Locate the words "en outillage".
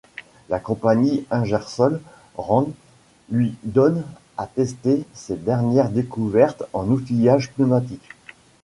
6.73-7.51